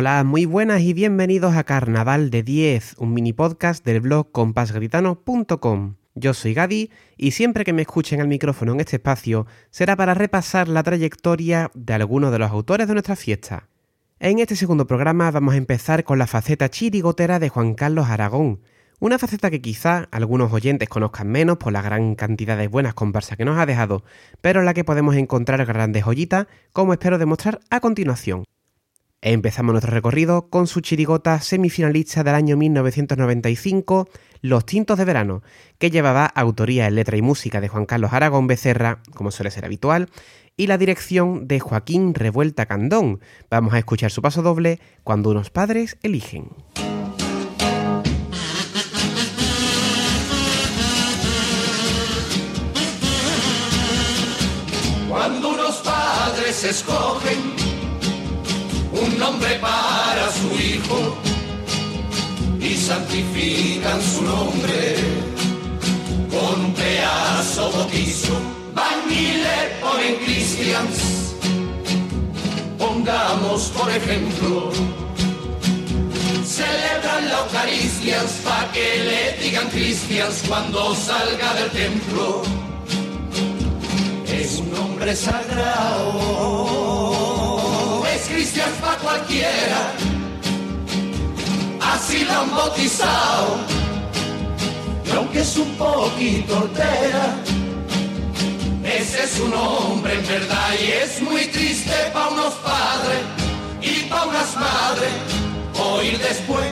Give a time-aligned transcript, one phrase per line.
[0.00, 5.96] Hola, muy buenas y bienvenidos a Carnaval de 10, un mini podcast del blog compasgritano.com.
[6.14, 10.14] Yo soy Gadi y siempre que me escuchen al micrófono en este espacio será para
[10.14, 13.70] repasar la trayectoria de algunos de los autores de nuestra fiesta.
[14.20, 18.60] En este segundo programa vamos a empezar con la faceta chirigotera de Juan Carlos Aragón,
[19.00, 23.36] una faceta que quizá algunos oyentes conozcan menos por la gran cantidad de buenas comparsas
[23.36, 24.04] que nos ha dejado,
[24.42, 28.44] pero en la que podemos encontrar grandes joyitas, como espero demostrar a continuación.
[29.20, 34.08] Empezamos nuestro recorrido con su chirigota semifinalista del año 1995,
[34.42, 35.42] Los Tintos de Verano,
[35.78, 39.64] que llevaba autoría en letra y música de Juan Carlos Aragón Becerra, como suele ser
[39.64, 40.08] habitual,
[40.56, 43.18] y la dirección de Joaquín Revuelta Candón.
[43.50, 46.50] Vamos a escuchar su paso doble cuando unos padres eligen.
[55.08, 57.67] Cuando unos padres escogen
[59.00, 61.16] un nombre para su hijo
[62.60, 64.96] y santifican su nombre
[66.30, 68.34] con un pedazo botizo.
[68.74, 71.34] Van y le ponen Christians.
[72.78, 74.70] Pongamos por ejemplo,
[76.44, 82.42] celebran la Eucaristía para que le digan Christians cuando salga del templo.
[84.26, 87.17] Es un nombre sagrado
[88.48, 89.92] cristian para cualquiera,
[91.80, 93.58] así lo han bautizado.
[95.04, 97.36] Y aunque es un poquito altera,
[98.84, 100.70] ese es su nombre en verdad.
[100.80, 103.20] Y es muy triste para unos padres
[103.82, 105.12] y para unas madres
[105.78, 106.66] oír después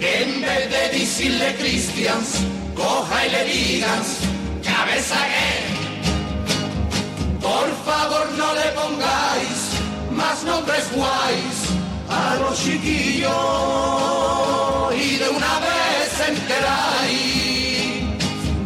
[0.00, 2.42] en vez de decirle cristians,
[2.76, 4.18] coja y le digas
[4.62, 5.70] cabeza que
[7.40, 9.59] por favor no le pongáis
[10.20, 11.58] más nombres guays
[12.08, 13.30] a los chiquillos
[14.94, 18.02] y de una vez enteráis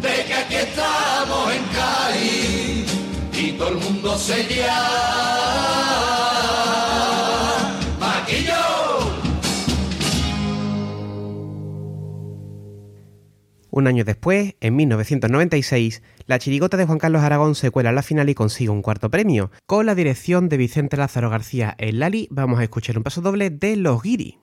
[0.01, 2.85] de que aquí estamos en CAI
[3.33, 6.14] y todo el mundo se llama
[13.75, 18.03] Un año después, en 1996, la chirigota de Juan Carlos Aragón se cuela a la
[18.03, 19.51] final y consigue un cuarto premio.
[19.65, 23.49] Con la dirección de Vicente Lázaro García en Lali, vamos a escuchar un paso doble
[23.49, 24.39] de Los Guiri.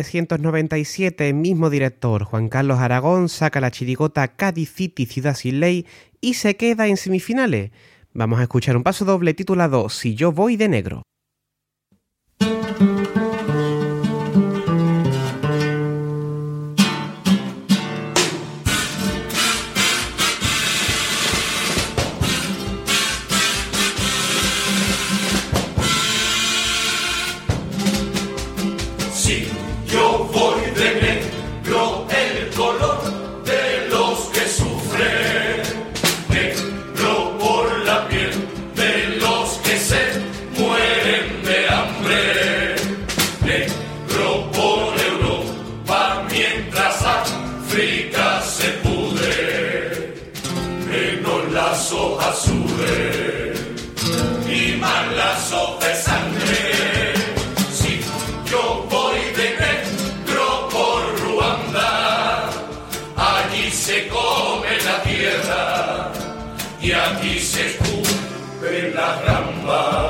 [0.00, 5.86] Año 1997, mismo director, Juan Carlos Aragón saca la chirigota Cádiz City Ciudad Sin Ley
[6.22, 7.70] y se queda en semifinales.
[8.14, 11.02] Vamos a escuchar un paso doble titulado Si yo voy de negro.
[51.88, 53.58] Hojas azules
[54.48, 57.14] y más hojas de sangre.
[57.72, 58.00] Si
[58.50, 62.50] yo voy de negro por Ruanda,
[63.16, 66.12] allí se come la tierra
[66.82, 70.09] y aquí se escupe la ramba.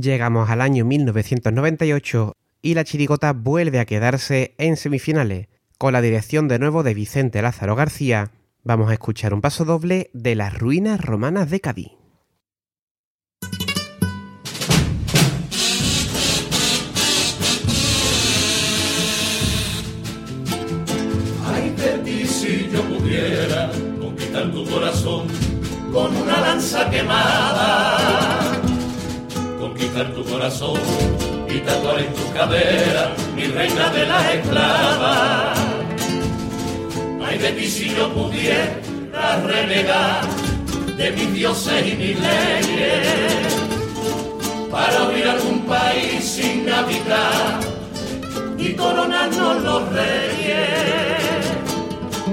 [0.00, 5.48] Llegamos al año 1998 y la chirigota vuelve a quedarse en semifinales.
[5.78, 8.30] Con la dirección de nuevo de Vicente Lázaro García,
[8.62, 11.92] vamos a escuchar un paso doble de las ruinas romanas de Cádiz.
[21.46, 25.26] Ay si yo pudiera conquistar tu corazón
[25.90, 28.35] con una lanza quemada.
[29.66, 30.78] Conquistar tu corazón
[31.48, 35.58] y tatuar en tu cadera mi reina de las esclavas.
[37.26, 40.22] Ay de ti si yo pudiera renegar
[40.96, 43.56] de mis dioses y mis leyes
[44.70, 47.58] para huir a algún país sin habitar
[48.58, 51.44] y coronarnos los reyes,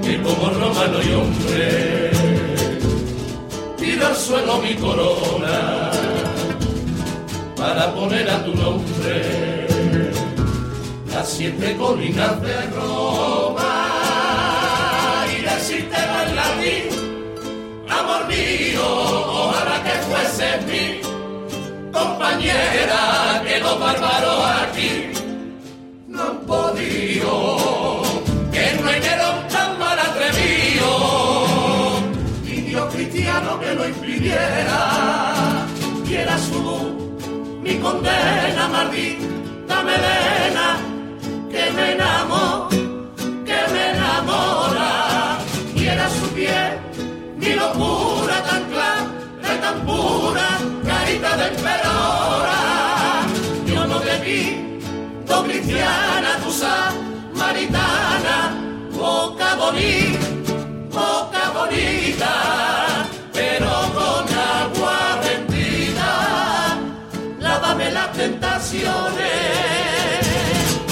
[0.03, 2.11] que como romano y hombre,
[3.79, 6.12] tiro al suelo mi corona
[7.63, 9.67] para poner a tu nombre.
[11.13, 13.71] Las siete colinas de Roma
[15.31, 16.85] y decirte en latín,
[17.89, 18.85] amor mío,
[19.45, 20.85] ojalá que fueses mi
[21.89, 24.91] compañera, que los bárbaros aquí
[26.09, 28.01] no han podido,
[28.51, 30.89] que no hay Nerón tan mal atrevido,
[32.43, 35.65] ni Dios cristiano que lo impidiera,
[36.05, 37.02] y era su luz,
[37.63, 40.67] mi condena maldita melena,
[41.49, 42.67] que me enamora,
[43.47, 44.89] que me enamora,
[45.73, 46.79] y era su piel,
[47.37, 50.47] mi locura tan clara, tan pura,
[50.85, 52.59] carita de emperadora,
[53.65, 54.41] yo no te vi
[55.25, 58.35] do cristiana, tu samaritana,
[58.91, 60.27] boca bonita,
[60.91, 62.82] boca bonita,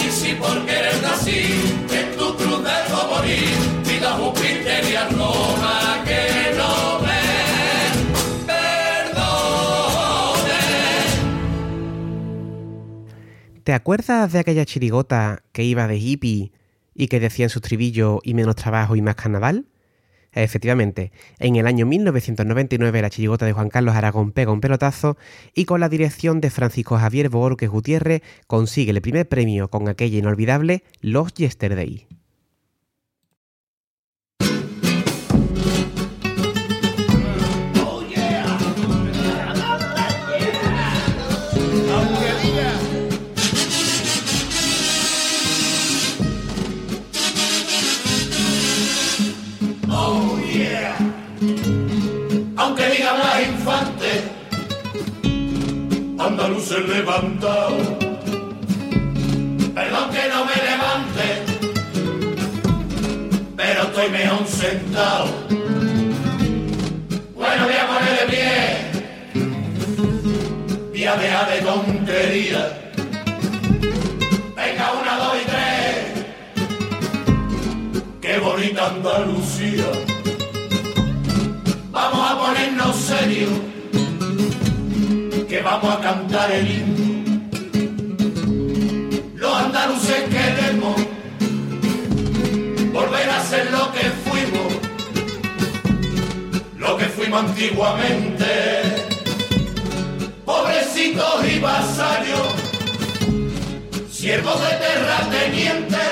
[0.05, 1.41] Y si por querer nací,
[1.91, 3.57] en tu cruz debo morir,
[3.87, 7.21] vida Júpiter y Roma que no me
[8.45, 9.21] perdone.
[13.63, 16.51] ¿Te acuerdas de aquella chirigota que iba de hippie
[16.93, 19.65] y que decía en su estribillo y menos trabajo y más carnaval?
[20.33, 25.17] Efectivamente, en el año 1999 la chirigota de Juan Carlos Aragón pega un pelotazo
[25.53, 30.19] y con la dirección de Francisco Javier Borges Gutiérrez consigue el primer premio con aquella
[30.19, 32.07] inolvidable Los Yesterday.
[57.01, 57.81] Levantados.
[59.73, 61.27] Perdón que no me levante,
[63.57, 65.25] pero estoy mejor sentado.
[67.33, 68.55] Bueno, voy a poner de pie.
[70.91, 71.15] Voy a
[71.51, 72.63] de tontería.
[74.55, 76.25] Venga, una, dos y tres.
[78.21, 79.89] Qué bonita Andalucía.
[81.91, 83.70] Vamos a ponernos serios
[85.61, 87.21] vamos a cantar el himno.
[89.35, 90.95] Los andaluces queremos
[92.91, 94.73] volver a ser lo que fuimos,
[96.77, 98.45] lo que fuimos antiguamente,
[100.45, 102.53] pobrecitos y vasallos,
[104.11, 106.09] siervos de terratenientes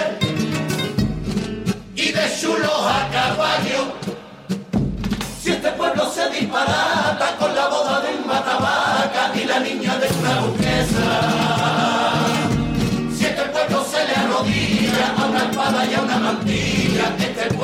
[1.95, 3.98] y de chulos a caballo.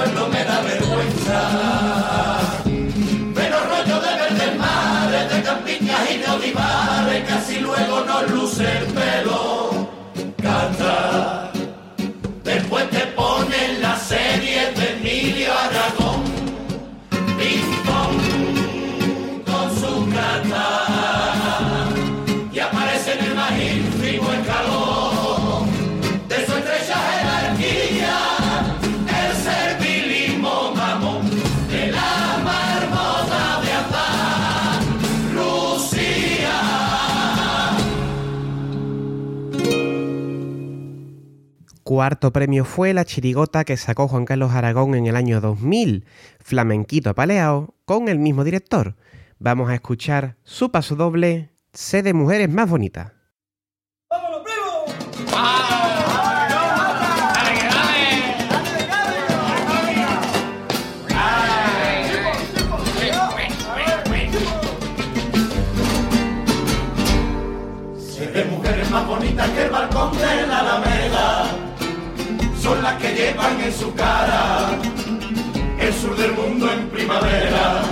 [0.06, 1.40] Pueblo me da vergüenza.
[2.66, 8.86] Menos rollo de verdes mares, de campiñas y de olivares, casi luego nos luce el
[8.86, 9.88] pelo.
[10.42, 11.25] Canta.
[41.96, 46.04] Cuarto premio fue la chirigota que sacó Juan Carlos Aragón en el año 2000,
[46.42, 48.98] Flamenquito Apaleao, con el mismo director.
[49.40, 53.14] Vamos a escuchar su paso doble, Sé de mujeres más bonitas.
[73.06, 74.70] Que llevan en su cara
[75.80, 77.84] el sur del mundo en primavera.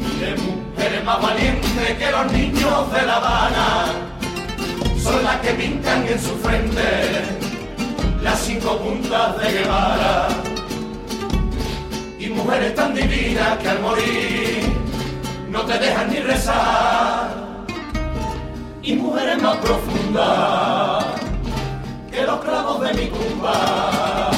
[0.00, 3.84] Y de mujeres más valientes que los niños de La Habana
[5.00, 6.82] son las que pintan en su frente
[8.22, 10.28] las cinco puntas de Guevara.
[12.18, 14.62] Y mujeres tan divinas que al morir
[15.48, 17.28] no te dejan ni rezar
[18.82, 21.11] y mujeres más profundas
[22.12, 24.30] que los clavos de mi tumba.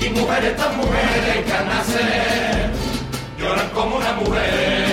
[0.00, 2.70] Y mujeres tan mujeres que al nacer
[3.38, 4.89] lloran como una mujer.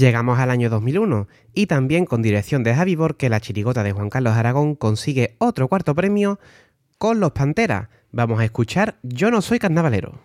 [0.00, 4.08] Llegamos al año 2001 y también con dirección de Javi Borque la chirigota de Juan
[4.08, 6.40] Carlos Aragón consigue otro cuarto premio
[6.96, 7.88] con Los Panteras.
[8.10, 10.18] Vamos a escuchar Yo no soy carnavalero.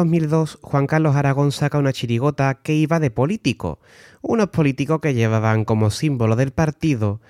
[0.00, 3.78] 2002, Juan Carlos Aragón saca una chirigota que iba de político,
[4.20, 7.20] unos políticos que llevaban como símbolo del partido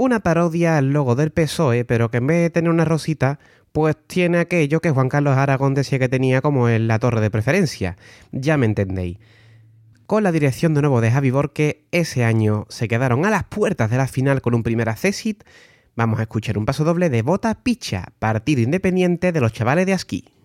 [0.00, 3.38] una parodia al logo del PSOE, pero que en vez de tener una rosita,
[3.70, 7.30] pues tiene aquello que Juan Carlos Aragón decía que tenía como en la torre de
[7.30, 7.98] preferencia.
[8.32, 9.18] Ya me entendéis.
[10.06, 13.90] Con la dirección de nuevo de Javi Borque, ese año se quedaron a las puertas
[13.90, 15.44] de la final con un primer accesit.
[15.96, 19.92] Vamos a escuchar un paso doble de Bota Picha, partido independiente de los chavales de
[19.92, 20.39] Asquí.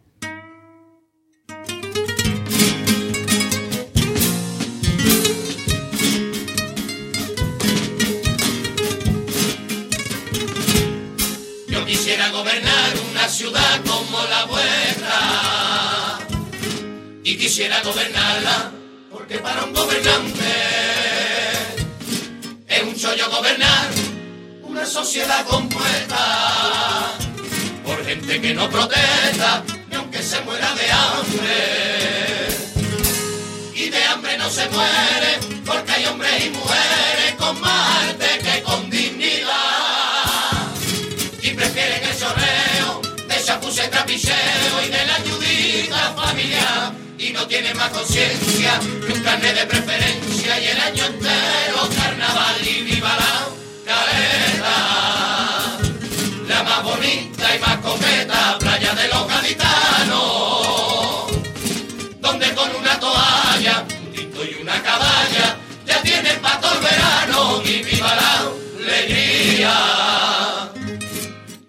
[17.56, 18.70] Quisiera gobernarla
[19.10, 20.44] porque para un gobernante
[22.68, 23.88] es un chollo gobernar
[24.64, 27.14] una sociedad compuesta
[27.86, 32.48] por gente que no protesta ni aunque se muera de hambre.
[33.74, 38.64] Y de hambre no se muere porque hay hombres y mujeres con más arte que
[38.64, 40.76] con dignidad.
[41.42, 46.65] Y prefieren el chorreo de chapuza y trapicheo y de la ayudita familiar
[47.26, 52.56] y no tienen más conciencia que un carnet de preferencia y el año entero carnaval
[52.62, 53.48] y viva la
[53.84, 54.76] caleta
[56.48, 60.22] la más bonita y más coqueta playa de los gaditanos
[62.20, 67.64] donde con una toalla un tinto y una caballa ya tienen para todo el verano
[67.66, 68.52] y viva la
[68.86, 69.74] alegría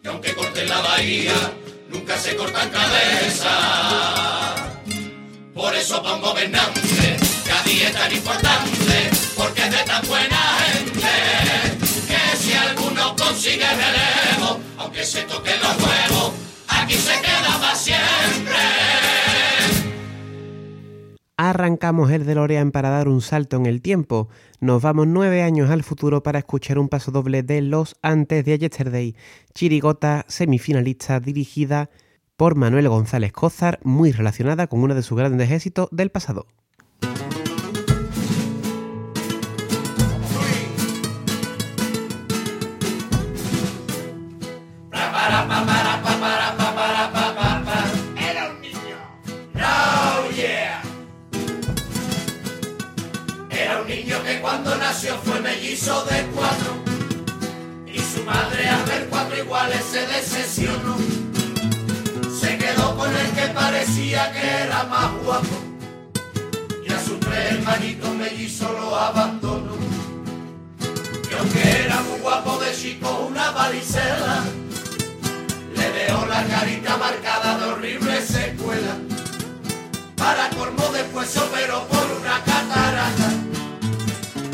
[0.02, 1.52] que aunque corten la bahía,
[1.88, 4.15] nunca se cortan cabeza.
[5.66, 6.80] Por eso para un gobernante,
[7.44, 11.00] cada día es tan importante, porque es de tan buena gente,
[12.06, 16.34] que si alguno consigue relevo, aunque se toquen los huevos,
[16.68, 18.54] aquí se queda para siempre.
[21.36, 24.28] Arrancamos el DeLorean para dar un salto en el tiempo.
[24.60, 28.56] Nos vamos nueve años al futuro para escuchar un paso doble de Los Antes de
[28.56, 29.16] Yesterday,
[29.52, 31.90] chirigota semifinalista dirigida
[32.38, 36.46] Manuel González Cózar, muy relacionada con uno de sus grandes éxitos del pasado.
[68.46, 69.76] Hermanitos mellizos lo abandonó.
[71.30, 74.44] Y aunque era muy guapo de chico, una varicela.
[75.74, 78.96] Le dejó la carita marcada de horrible secuela.
[80.16, 83.30] Para colmo después se operó por una catarata.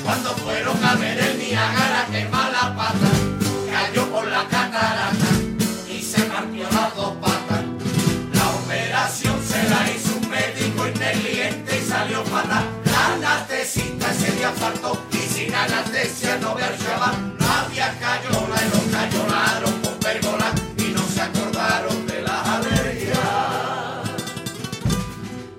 [0.03, 2.52] Cuando fueron a ver el Niágara, que mala
[15.13, 17.37] y sin anestesia no chaval.
[17.39, 23.19] No había cayola y los cayolaron con pergola y no se acordaron de las alergias.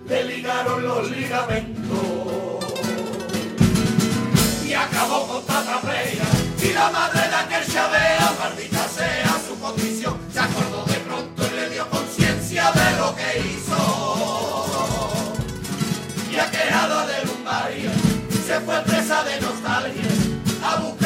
[0.05, 2.65] Le ligaron los ligamentos
[4.65, 6.25] y acabó con tatraplegia.
[6.61, 11.55] Y la madre de aquel chavea, maldita sea su condición, se acordó de pronto y
[11.55, 14.65] le dio conciencia de lo que hizo.
[16.29, 17.91] Y aquejada de lumbaría,
[18.45, 20.03] se fue presa de nostalgia.
[20.63, 21.02] A buscar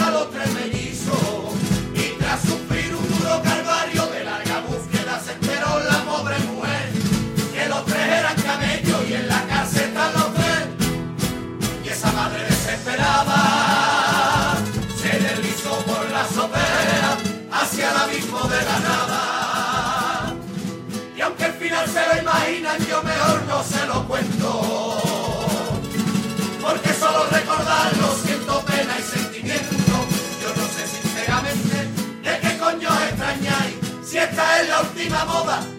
[35.07, 35.76] prima boba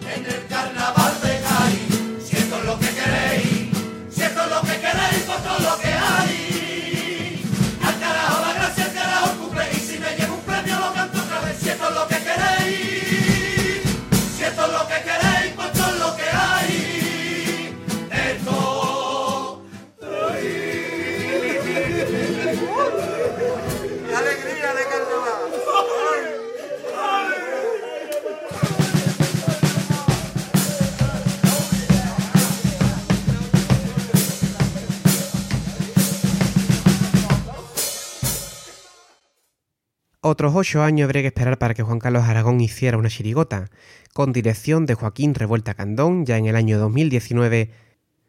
[40.29, 43.71] Otros ocho años habría que esperar para que Juan Carlos Aragón hiciera una chirigota.
[44.13, 47.71] Con dirección de Joaquín Revuelta Candón, ya en el año 2019,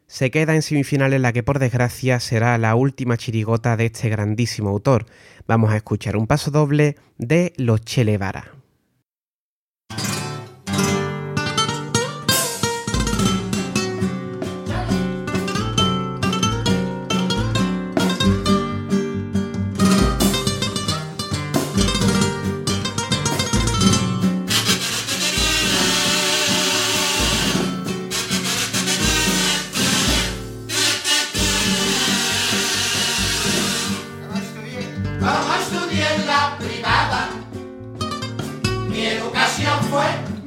[0.07, 4.69] se queda en semifinales la que por desgracia será la última chirigota de este grandísimo
[4.69, 5.05] autor.
[5.45, 8.60] Vamos a escuchar un paso doble de Los Chelevara.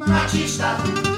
[0.06, 1.13] Fue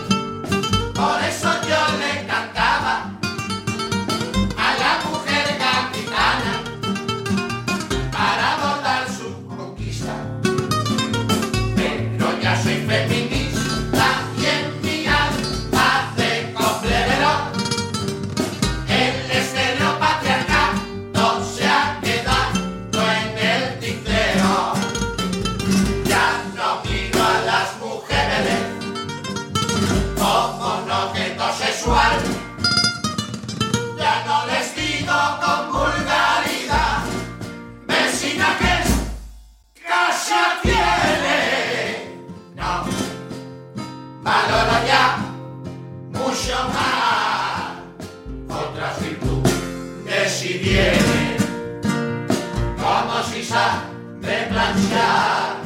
[54.76, 55.56] mangia,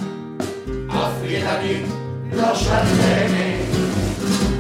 [0.89, 1.85] affidati,
[2.31, 3.67] lo sa bene,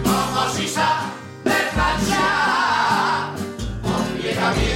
[0.02, 1.10] poco si sa
[1.42, 3.32] per faccia,
[3.82, 4.74] affidati,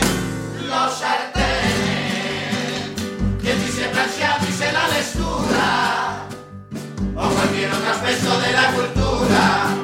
[0.66, 2.94] lo sa bene,
[3.42, 6.26] che ti si abbracciati se la lestura,
[7.14, 9.83] o qualche altro aspetto della cultura.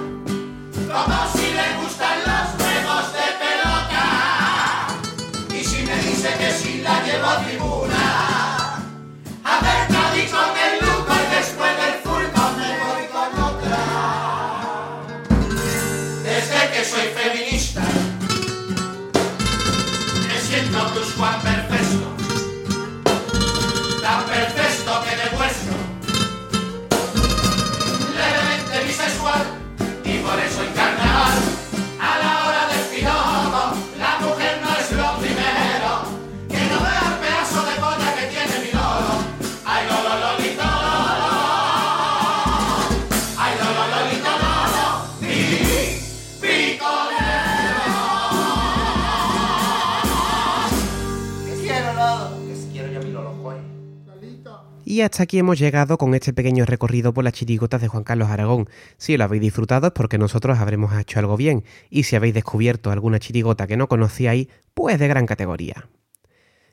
[55.11, 58.69] Hasta aquí hemos llegado con este pequeño recorrido por las chirigotas de Juan Carlos Aragón.
[58.97, 62.93] Si lo habéis disfrutado es porque nosotros habremos hecho algo bien, y si habéis descubierto
[62.93, 65.89] alguna chirigota que no conocíais, pues de gran categoría.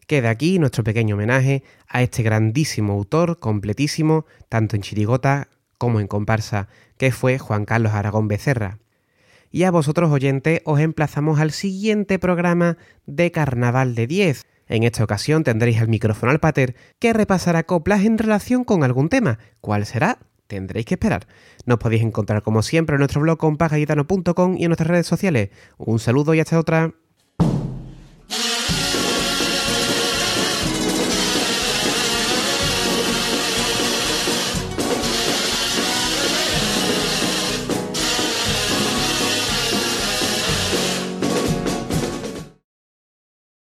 [0.05, 5.47] Queda aquí nuestro pequeño homenaje a este grandísimo autor, completísimo, tanto en chirigota
[5.79, 6.67] como en comparsa,
[6.99, 8.77] que fue Juan Carlos Aragón Becerra.
[9.49, 14.45] Y a vosotros oyentes os emplazamos al siguiente programa de Carnaval de 10.
[14.67, 19.09] En esta ocasión tendréis al micrófono al pater que repasará coplas en relación con algún
[19.09, 19.39] tema.
[19.61, 20.19] ¿Cuál será?
[20.47, 21.27] Tendréis que esperar.
[21.65, 25.49] Nos podéis encontrar como siempre en nuestro blog compagallitano.com y en nuestras redes sociales.
[25.77, 26.93] Un saludo y hasta otra.